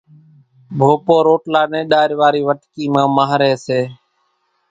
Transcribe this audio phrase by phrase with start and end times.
[0.77, 3.79] ڀوپو روٽلا نين ڏار واري وٽڪي مان مانھري سي